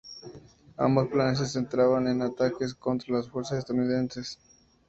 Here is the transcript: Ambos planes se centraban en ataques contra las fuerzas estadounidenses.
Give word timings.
Ambos 0.77 1.09
planes 1.09 1.37
se 1.37 1.45
centraban 1.45 2.07
en 2.07 2.23
ataques 2.23 2.73
contra 2.73 3.13
las 3.15 3.29
fuerzas 3.29 3.59
estadounidenses. 3.59 4.39